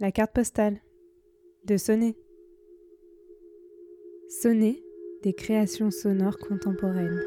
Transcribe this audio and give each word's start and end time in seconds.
La 0.00 0.12
carte 0.12 0.32
postale 0.32 0.80
de 1.64 1.76
Sonnet. 1.76 2.14
Sonnet 4.28 4.80
des 5.24 5.32
créations 5.32 5.90
sonores 5.90 6.38
contemporaines. 6.38 7.20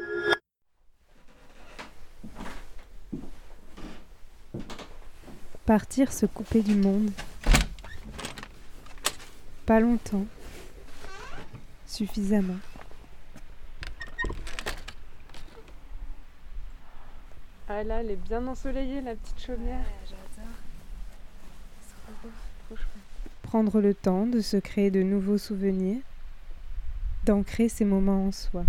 Partir 5.66 6.10
se 6.14 6.24
couper 6.24 6.62
du 6.62 6.74
monde. 6.74 7.10
Pas 9.66 9.78
longtemps. 9.78 10.24
Suffisamment. 11.84 12.58
Ah 17.68 17.84
là, 17.84 18.00
elle 18.00 18.12
est 18.12 18.16
bien 18.16 18.46
ensoleillée, 18.46 19.02
la 19.02 19.14
petite 19.14 19.40
chaumière. 19.40 19.84
Prendre 23.42 23.80
le 23.80 23.94
temps 23.94 24.26
de 24.26 24.40
se 24.40 24.56
créer 24.56 24.90
de 24.90 25.02
nouveaux 25.02 25.38
souvenirs, 25.38 26.00
d'ancrer 27.24 27.68
ces 27.68 27.84
moments 27.84 28.26
en 28.28 28.32
soi. 28.32 28.64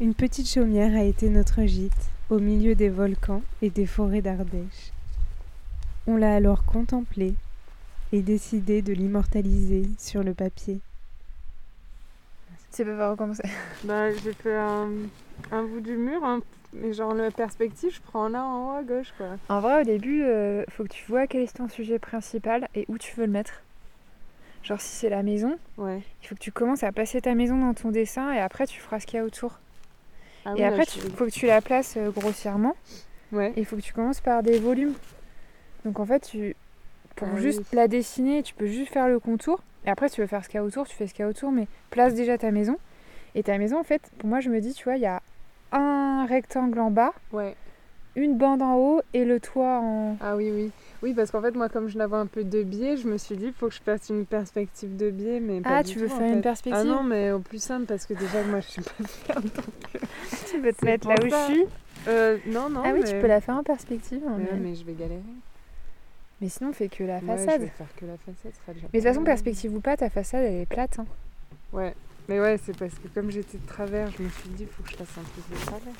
Une 0.00 0.14
petite 0.14 0.48
chaumière 0.48 0.94
a 0.96 1.04
été 1.04 1.28
notre 1.28 1.64
gîte 1.64 2.10
au 2.28 2.38
milieu 2.38 2.74
des 2.74 2.88
volcans 2.88 3.42
et 3.62 3.70
des 3.70 3.86
forêts 3.86 4.22
d'Ardèche. 4.22 4.92
On 6.06 6.16
l'a 6.16 6.34
alors 6.34 6.64
contemplé 6.64 7.34
et 8.12 8.22
décidé 8.22 8.82
de 8.82 8.92
l'immortaliser 8.92 9.88
sur 9.98 10.22
le 10.22 10.34
papier. 10.34 10.80
Tu 12.70 12.78
sais 12.78 12.84
pas 12.84 13.10
recommencer. 13.10 13.48
Bah, 13.84 14.12
j'ai 14.12 14.32
fait 14.32 14.56
un, 14.56 14.88
un 15.52 15.62
bout 15.62 15.80
du 15.80 15.96
mur, 15.96 16.24
hein, 16.24 16.40
mais 16.74 16.92
genre 16.92 17.14
la 17.14 17.30
perspective, 17.30 17.94
je 17.94 18.00
prends 18.00 18.28
là 18.28 18.44
en 18.44 18.68
haut 18.68 18.76
à 18.76 18.82
gauche, 18.82 19.12
quoi. 19.16 19.26
En 19.48 19.60
vrai, 19.60 19.80
au 19.82 19.84
début, 19.84 20.22
euh, 20.24 20.64
faut 20.70 20.82
que 20.84 20.88
tu 20.88 21.04
vois 21.08 21.26
quel 21.26 21.42
est 21.42 21.56
ton 21.56 21.68
sujet 21.68 21.98
principal 21.98 22.68
et 22.74 22.84
où 22.88 22.98
tu 22.98 23.14
veux 23.16 23.26
le 23.26 23.32
mettre. 23.32 23.62
Genre, 24.62 24.80
si 24.80 24.88
c'est 24.96 25.10
la 25.10 25.22
maison, 25.22 25.58
Ouais. 25.76 26.00
il 26.22 26.28
faut 26.28 26.34
que 26.34 26.40
tu 26.40 26.50
commences 26.52 26.82
à 26.84 26.92
placer 26.92 27.20
ta 27.20 27.34
maison 27.34 27.58
dans 27.58 27.74
ton 27.74 27.90
dessin 27.90 28.32
et 28.32 28.40
après, 28.40 28.66
tu 28.66 28.80
feras 28.80 28.98
ce 29.00 29.06
qu'il 29.06 29.18
y 29.18 29.20
a 29.20 29.24
autour. 29.24 29.58
Ah 30.46 30.54
et 30.56 30.64
après, 30.64 30.84
il 30.96 31.10
faut 31.12 31.24
que 31.26 31.30
tu 31.30 31.46
la 31.46 31.60
places 31.60 31.96
euh, 31.96 32.10
grossièrement 32.10 32.76
Ouais. 33.32 33.52
et 33.56 33.60
il 33.60 33.64
faut 33.66 33.76
que 33.76 33.80
tu 33.82 33.92
commences 33.92 34.20
par 34.20 34.42
des 34.42 34.58
volumes. 34.58 34.94
Donc, 35.84 36.00
en 36.00 36.06
fait, 36.06 36.20
tu, 36.20 36.56
pour 37.16 37.28
Ah 37.34 37.38
juste 37.40 37.60
oui. 37.60 37.66
la 37.76 37.88
dessiner, 37.88 38.42
tu 38.42 38.54
peux 38.54 38.66
juste 38.66 38.92
faire 38.92 39.08
le 39.08 39.18
contour. 39.20 39.60
Et 39.86 39.90
après, 39.90 40.08
tu 40.08 40.22
veux 40.22 40.26
faire 40.26 40.42
ce 40.42 40.48
qu'il 40.48 40.56
y 40.56 40.60
a 40.60 40.64
autour, 40.64 40.86
tu 40.88 40.96
fais 40.96 41.06
ce 41.06 41.12
qu'il 41.12 41.22
y 41.24 41.26
a 41.26 41.28
autour, 41.28 41.52
mais 41.52 41.66
place 41.90 42.14
déjà 42.14 42.38
ta 42.38 42.50
maison. 42.50 42.78
Et 43.34 43.42
ta 43.42 43.58
maison, 43.58 43.78
en 43.78 43.84
fait, 43.84 44.00
pour 44.18 44.28
moi, 44.30 44.40
je 44.40 44.48
me 44.48 44.60
dis, 44.60 44.72
tu 44.72 44.84
vois, 44.84 44.96
il 44.96 45.02
y 45.02 45.06
a 45.06 45.20
un 45.74 46.26
rectangle 46.26 46.78
en 46.80 46.90
bas, 46.90 47.12
Ouais. 47.32 47.54
une 48.16 48.36
bande 48.38 48.62
en 48.62 48.76
haut 48.76 49.02
et 49.12 49.24
le 49.24 49.40
toit 49.40 49.80
en. 49.80 50.16
Ah 50.20 50.36
oui, 50.36 50.50
oui. 50.52 50.70
Oui, 51.02 51.12
parce 51.14 51.30
qu'en 51.30 51.42
fait, 51.42 51.54
moi, 51.54 51.68
comme 51.68 51.88
je 51.88 51.98
l'avais 51.98 52.16
un 52.16 52.26
peu 52.26 52.44
de 52.44 52.62
biais, 52.62 52.96
je 52.96 53.06
me 53.08 53.18
suis 53.18 53.36
dit, 53.36 53.46
il 53.46 53.52
faut 53.52 53.68
que 53.68 53.74
je 53.74 53.82
fasse 53.82 54.08
une 54.08 54.24
perspective 54.24 54.96
de 54.96 55.10
biais, 55.10 55.38
mais 55.40 55.60
pas 55.60 55.78
Ah, 55.78 55.82
du 55.82 55.92
tu 55.92 55.98
veux 55.98 56.08
tout, 56.08 56.14
faire 56.16 56.26
une 56.28 56.36
fait. 56.36 56.40
perspective 56.42 56.80
Ah 56.80 56.84
non, 56.84 57.02
mais 57.02 57.30
au 57.32 57.40
plus 57.40 57.62
simple, 57.62 57.84
parce 57.86 58.06
que 58.06 58.14
déjà, 58.14 58.42
moi, 58.44 58.60
je 58.60 58.68
suis 58.68 58.82
pas 58.82 59.34
donc... 59.34 59.42
Tu 60.50 60.58
veux 60.60 60.72
te 60.72 60.84
mettre 60.84 61.08
là 61.08 61.16
où 61.22 61.28
je 61.28 61.52
suis 61.52 61.64
Euh, 62.08 62.38
non, 62.46 62.70
non, 62.70 62.80
Ah 62.84 62.90
oui, 62.94 63.00
mais... 63.02 63.10
tu 63.12 63.20
peux 63.20 63.26
la 63.26 63.40
faire 63.42 63.56
en 63.56 63.62
perspective. 63.62 64.22
hein, 64.26 64.36
Mais, 64.38 64.58
mais... 64.58 64.68
ouais, 64.70 64.74
je 64.76 64.84
vais 64.84 64.92
galérer. 64.94 65.20
mais 66.40 66.48
sinon, 66.48 66.72
fais 66.72 66.88
que 66.88 67.04
la 67.04 67.16
Ouais, 67.16 67.20
façade. 67.36 67.60
je 67.60 67.66
vais 67.66 67.72
faire 67.76 67.94
que 67.96 68.06
la 68.06 68.16
façade, 68.16 68.52
ce 68.52 68.60
sera 68.62 68.72
déjà 68.72 68.86
Mais 68.92 69.00
de 69.00 69.04
toute 69.04 69.12
façon, 69.12 69.24
perspective 69.24 69.74
ou 69.74 69.80
pas, 69.80 69.96
ta 69.98 70.08
façade, 70.08 70.44
elle 70.44 70.62
est 70.62 70.66
plate. 70.66 70.98
hein. 71.00 71.06
Ouais. 71.72 71.94
Mais 72.28 72.40
ouais, 72.40 72.58
c'est 72.64 72.76
parce 72.76 72.94
que 72.94 73.08
comme 73.08 73.30
j'étais 73.30 73.58
de 73.58 73.66
travers, 73.66 74.10
je 74.12 74.22
me 74.22 74.28
suis 74.30 74.48
dit, 74.50 74.62
il 74.62 74.68
faut 74.68 74.82
que 74.82 74.90
je 74.90 74.96
fasse 74.96 75.18
un 75.18 75.22
truc 75.22 75.50
de 75.50 75.66
travers. 75.66 75.94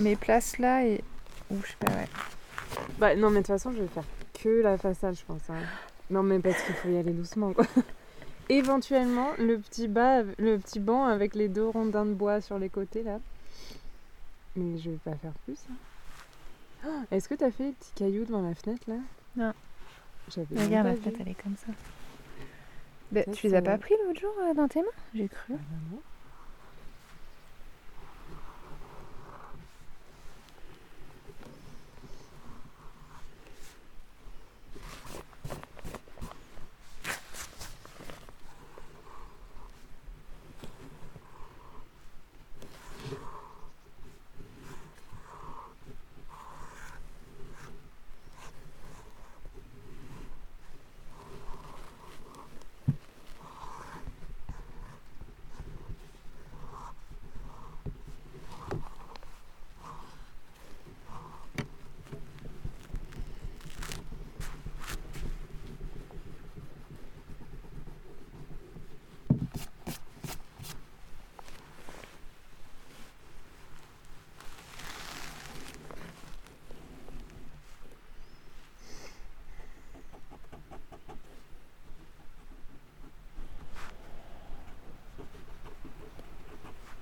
Mais 0.00 0.16
place 0.16 0.58
là 0.58 0.84
et. 0.84 1.02
Ou 1.50 1.56
je 1.62 1.68
sais 1.68 1.76
pas, 1.78 1.92
ouais. 1.92 2.08
Bah 2.98 3.14
non, 3.14 3.30
mais 3.30 3.36
de 3.40 3.46
toute 3.46 3.54
façon, 3.54 3.72
je 3.72 3.82
vais 3.82 3.86
faire 3.88 4.04
que 4.42 4.62
la 4.62 4.76
façade, 4.78 5.14
je 5.16 5.24
pense. 5.24 5.48
hein. 5.50 5.54
Non, 6.10 6.22
mais 6.22 6.38
parce 6.40 6.60
qu'il 6.62 6.74
faut 6.74 6.88
y 6.88 6.96
aller 6.96 7.12
doucement, 7.12 7.52
quoi. 7.52 7.66
Éventuellement, 8.48 9.30
le 9.38 9.58
petit, 9.58 9.88
bas, 9.88 10.22
le 10.38 10.58
petit 10.58 10.80
banc 10.80 11.04
avec 11.06 11.34
les 11.34 11.48
deux 11.48 11.66
rondins 11.68 12.04
de 12.04 12.12
bois 12.12 12.40
sur 12.40 12.58
les 12.58 12.68
côtés, 12.68 13.02
là. 13.02 13.20
Mais 14.56 14.76
je 14.78 14.90
vais 14.90 14.96
pas 14.98 15.14
faire 15.14 15.32
plus. 15.44 15.58
hein. 15.70 15.74
Oh, 16.86 17.02
Est-ce 17.10 17.28
que 17.28 17.34
t'as 17.34 17.50
fait 17.50 17.64
les 17.64 17.72
petits 17.72 17.92
cailloux 17.94 18.24
devant 18.24 18.42
la 18.46 18.54
fenêtre, 18.54 18.82
là? 18.88 18.96
Non. 19.36 19.52
J'avais 20.34 20.54
même 20.54 20.64
Regarde, 20.66 20.86
pas 20.86 20.90
la 20.90 20.96
vu. 20.96 21.02
tête, 21.02 21.16
elle 21.20 21.28
est 21.28 21.42
comme 21.42 21.56
ça. 21.56 21.72
Bah, 23.14 23.22
tu 23.32 23.46
les 23.46 23.54
as 23.54 23.58
c'est- 23.58 23.62
pas 23.62 23.78
pris 23.78 23.94
l'autre 24.06 24.20
jour 24.20 24.34
euh, 24.42 24.54
dans 24.54 24.68
tes 24.68 24.80
mains? 24.82 24.88
J'ai 25.14 25.28
cru. 25.28 25.54
Ah, 25.54 25.62
bah 25.70 25.76
non. 25.92 26.02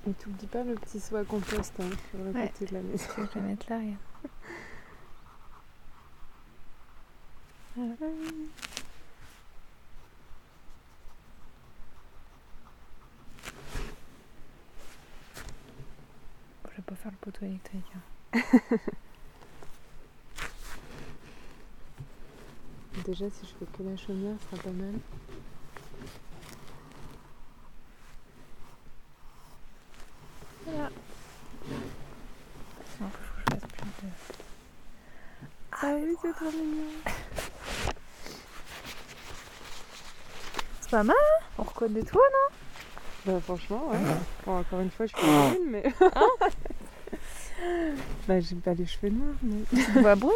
Et 0.07 0.13
t'oublies 0.13 0.47
pas 0.47 0.63
le 0.63 0.75
petit 0.75 1.01
à 1.15 1.23
compost 1.23 1.73
hein, 1.79 1.89
sur 2.09 2.19
le 2.19 2.31
Ouais. 2.31 2.47
côté 2.49 2.65
de 2.65 2.73
la 2.73 2.81
maison. 2.81 3.05
Je 3.17 3.39
la 3.39 3.45
mette 3.45 3.67
là, 3.69 3.77
regarde. 3.77 3.97
Je 16.69 16.77
vais 16.77 16.81
pas 16.83 16.95
faire 16.95 17.11
le 17.11 17.17
poteau 17.17 17.45
électrique. 17.45 17.85
hein. 17.95 18.39
Déjà, 23.05 23.29
si 23.29 23.45
je 23.45 23.53
fais 23.65 23.65
que 23.77 23.83
la 23.83 23.97
chaumière, 23.97 24.35
ce 24.39 24.55
sera 24.57 24.63
pas 24.63 24.71
mal. 24.71 24.93
Voilà. 30.65 30.89
Non, 33.01 33.09
faut 33.09 33.17
que 33.17 33.39
je 33.39 33.59
fasse 33.59 33.69
plus 33.71 34.07
de. 34.07 34.11
Ah 35.71 35.95
oui, 36.01 36.15
c'est 36.21 36.22
trop 36.33 36.45
mignon. 36.51 36.83
C'est 40.81 40.89
pas 40.91 41.03
mal, 41.03 41.15
hein 41.15 41.43
On 41.57 41.63
reconnaît 41.63 42.03
toi, 42.03 42.21
Bah 43.25 43.39
franchement, 43.43 43.89
ouais. 43.91 43.97
Bon, 44.45 44.59
encore 44.59 44.79
une 44.81 44.91
fois, 44.91 45.05
je 45.05 45.15
suis 45.15 45.25
brune, 45.25 45.69
mais... 45.69 45.83
bah 48.27 48.39
j'ai 48.39 48.55
pas 48.55 48.73
les 48.73 48.85
cheveux 48.85 49.09
noirs, 49.09 49.35
mais... 49.41 49.55
non 49.55 49.65
Tu 49.69 49.85
te 49.93 49.99
vois 49.99 50.15
brune 50.15 50.31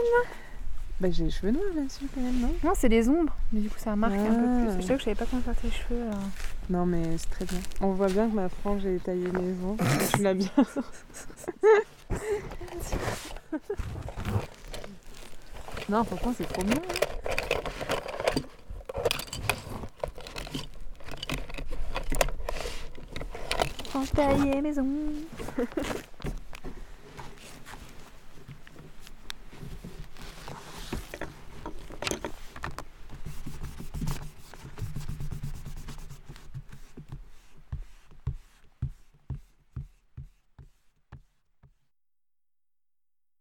Bah 0.99 1.09
j'ai 1.11 1.25
les 1.25 1.31
cheveux 1.31 1.51
noirs 1.51 1.65
là-dessus 1.75 2.05
quand 2.13 2.21
même, 2.21 2.39
non? 2.39 2.53
Non, 2.63 2.71
c'est 2.75 2.87
les 2.89 3.09
ombres. 3.09 3.35
Mais 3.51 3.59
du 3.61 3.69
coup, 3.69 3.77
ça 3.79 3.95
marque 3.95 4.13
un 4.13 4.25
peu 4.33 4.45
Ah. 4.47 4.71
plus. 4.73 4.81
Je 4.81 4.87
sais 4.87 4.93
que 4.93 4.99
je 4.99 5.03
savais 5.05 5.15
pas 5.15 5.25
comment 5.25 5.41
faire 5.41 5.55
tes 5.55 5.69
cheveux. 5.71 6.01
alors. 6.07 6.19
Non 6.69 6.85
mais 6.85 7.17
c'est 7.17 7.29
très 7.29 7.45
bien. 7.45 7.59
On 7.81 7.91
voit 7.91 8.07
bien 8.07 8.27
que 8.29 8.35
ma 8.35 8.49
frange 8.49 8.85
est 8.85 9.01
taillée 9.03 9.31
maison. 9.31 9.77
tu 10.15 10.21
l'as 10.21 10.33
bien. 10.33 10.49
non, 15.89 16.03
franchement, 16.03 16.33
c'est 16.37 16.47
trop 16.51 16.63
bien. 16.63 16.81
Franche 23.89 24.11
taillée 24.11 24.61
maison. 24.61 24.85